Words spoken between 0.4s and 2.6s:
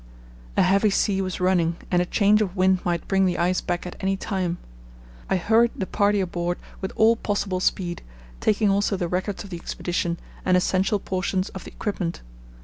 A heavy sea was running and a change of